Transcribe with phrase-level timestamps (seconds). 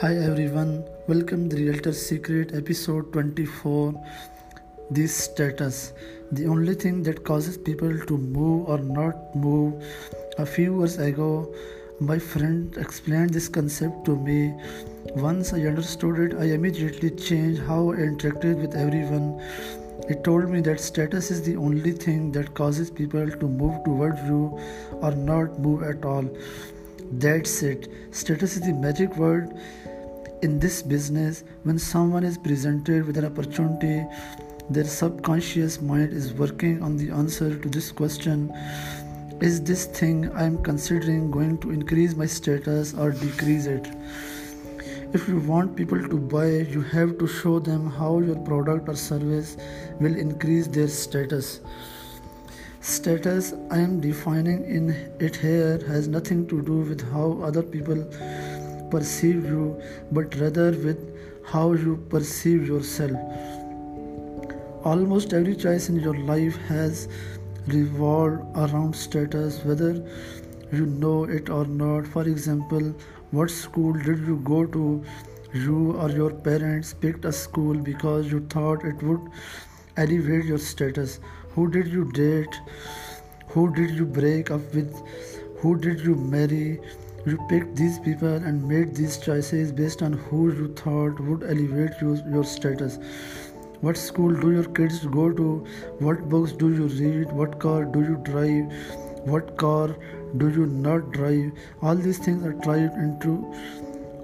[0.00, 3.92] Hi everyone, welcome the Realtor Secret episode 24.
[4.92, 5.92] This status,
[6.30, 9.82] the only thing that causes people to move or not move.
[10.38, 11.52] A few years ago,
[11.98, 14.54] my friend explained this concept to me.
[15.16, 19.42] Once I understood it, I immediately changed how I interacted with everyone.
[20.08, 24.22] He told me that status is the only thing that causes people to move towards
[24.28, 24.60] you
[25.02, 26.30] or not move at all.
[27.10, 27.90] That's it.
[28.10, 29.58] Status is the magic word
[30.42, 31.42] in this business.
[31.62, 34.06] When someone is presented with an opportunity,
[34.68, 38.52] their subconscious mind is working on the answer to this question
[39.40, 43.88] Is this thing I am considering going to increase my status or decrease it?
[45.14, 48.96] If you want people to buy, you have to show them how your product or
[48.96, 49.56] service
[49.98, 51.60] will increase their status.
[52.80, 58.04] Status I am defining in it here has nothing to do with how other people
[58.88, 60.98] perceive you, but rather with
[61.44, 63.18] how you perceive yourself.
[64.84, 67.08] Almost every choice in your life has
[67.66, 69.94] revolved around status, whether
[70.70, 72.06] you know it or not.
[72.06, 72.94] For example,
[73.32, 75.04] what school did you go to?
[75.52, 79.20] You or your parents picked a school because you thought it would
[80.04, 81.18] elevate your status.
[81.54, 82.60] Who did you date?
[83.48, 84.94] Who did you break up with?
[85.60, 86.80] Who did you marry?
[87.26, 92.00] You picked these people and made these choices based on who you thought would elevate
[92.00, 92.98] your, your status.
[93.80, 95.64] What school do your kids go to?
[95.98, 97.32] What books do you read?
[97.32, 98.72] What car do you drive?
[99.32, 99.96] What car
[100.36, 101.52] do you not drive?
[101.82, 103.54] All these things are tied into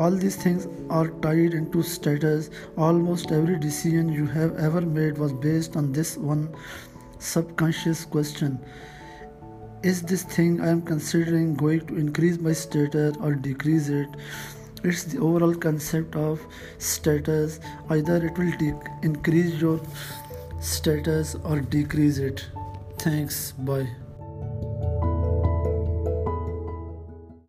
[0.00, 0.66] all these things
[0.98, 2.50] are tied into status.
[2.76, 6.46] Almost every decision you have ever made was based on this one
[7.18, 8.58] subconscious question
[9.82, 14.08] is this thing I am considering going to increase my status or decrease it?
[14.82, 16.40] It's the overall concept of
[16.78, 17.60] status.
[17.88, 19.80] Either it will de- increase your
[20.60, 22.46] status or decrease it.
[22.98, 23.52] Thanks.
[23.52, 23.88] Bye.